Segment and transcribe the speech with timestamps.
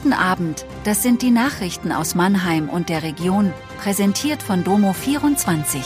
[0.00, 3.52] Guten Abend, das sind die Nachrichten aus Mannheim und der Region,
[3.82, 5.82] präsentiert von Domo24.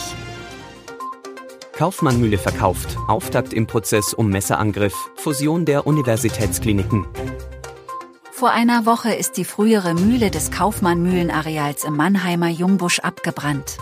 [1.75, 7.07] Kaufmannmühle verkauft, Auftakt im Prozess um Messerangriff, Fusion der Universitätskliniken.
[8.31, 13.79] Vor einer Woche ist die frühere Mühle des Kaufmann-Mühlenareals im Mannheimer Jungbusch abgebrannt.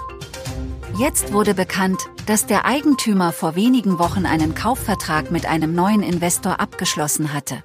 [0.98, 6.62] Jetzt wurde bekannt, dass der Eigentümer vor wenigen Wochen einen Kaufvertrag mit einem neuen Investor
[6.62, 7.64] abgeschlossen hatte.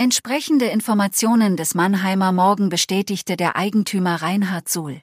[0.00, 5.02] Entsprechende Informationen des Mannheimer Morgen bestätigte der Eigentümer Reinhard Suhl.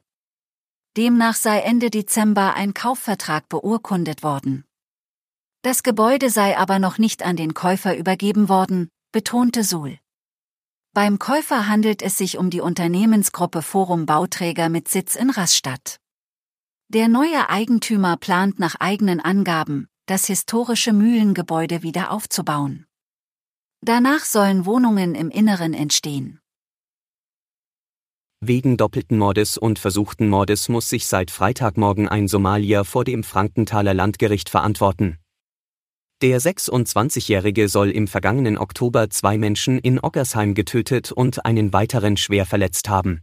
[0.98, 4.66] Demnach sei Ende Dezember ein Kaufvertrag beurkundet worden.
[5.62, 10.00] Das Gebäude sei aber noch nicht an den Käufer übergeben worden, betonte Suhl.
[10.96, 16.00] Beim Käufer handelt es sich um die Unternehmensgruppe Forum Bauträger mit Sitz in Rastatt.
[16.88, 22.87] Der neue Eigentümer plant nach eigenen Angaben, das historische Mühlengebäude wieder aufzubauen.
[23.82, 26.40] Danach sollen Wohnungen im Inneren entstehen.
[28.40, 33.94] Wegen doppelten Mordes und versuchten Mordes muss sich seit Freitagmorgen ein Somalier vor dem Frankenthaler
[33.94, 35.18] Landgericht verantworten.
[36.22, 42.48] Der 26-Jährige soll im vergangenen Oktober zwei Menschen in Oggersheim getötet und einen weiteren schwer
[42.48, 43.22] verletzt haben.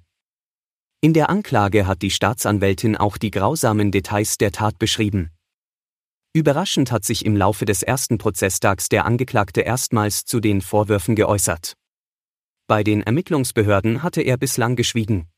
[1.01, 5.34] In der Anklage hat die Staatsanwältin auch die grausamen Details der Tat beschrieben.
[6.37, 11.75] Überraschend hat sich im Laufe des ersten Prozesstags der Angeklagte erstmals zu den Vorwürfen geäußert.
[12.67, 15.29] Bei den Ermittlungsbehörden hatte er bislang geschwiegen.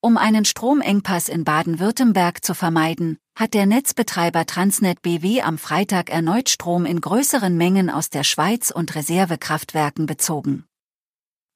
[0.00, 6.48] Um einen Stromengpass in Baden-Württemberg zu vermeiden, hat der Netzbetreiber Transnet BW am Freitag erneut
[6.48, 10.64] Strom in größeren Mengen aus der Schweiz und Reservekraftwerken bezogen.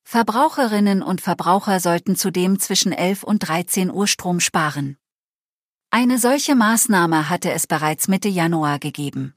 [0.05, 4.99] Verbraucherinnen und Verbraucher sollten zudem zwischen 11 und 13 Uhr Strom sparen.
[5.91, 9.35] Eine solche Maßnahme hatte es bereits Mitte Januar gegeben.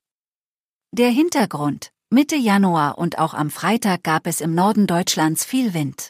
[0.91, 6.09] Der Hintergrund, Mitte Januar und auch am Freitag gab es im Norden Deutschlands viel Wind.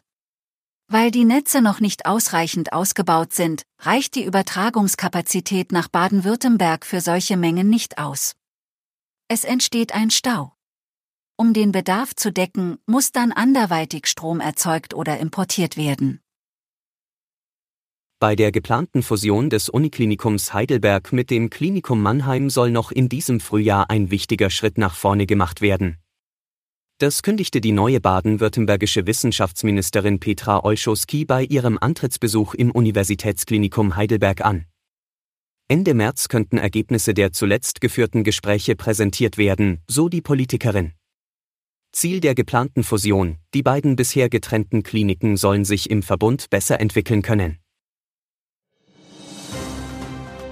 [0.88, 7.38] Weil die Netze noch nicht ausreichend ausgebaut sind, reicht die Übertragungskapazität nach Baden-Württemberg für solche
[7.38, 8.34] Mengen nicht aus.
[9.28, 10.56] Es entsteht ein Stau.
[11.38, 16.19] Um den Bedarf zu decken, muss dann anderweitig Strom erzeugt oder importiert werden.
[18.22, 23.40] Bei der geplanten Fusion des Uniklinikums Heidelberg mit dem Klinikum Mannheim soll noch in diesem
[23.40, 25.98] Frühjahr ein wichtiger Schritt nach vorne gemacht werden.
[27.00, 34.66] Das kündigte die neue baden-württembergische Wissenschaftsministerin Petra Olschowski bei ihrem Antrittsbesuch im Universitätsklinikum Heidelberg an.
[35.68, 40.94] Ende März könnten Ergebnisse der zuletzt geführten Gespräche präsentiert werden, so die Politikerin.
[41.92, 47.24] Ziel der geplanten Fusion, die beiden bisher getrennten Kliniken sollen sich im Verbund besser entwickeln
[47.24, 47.58] können.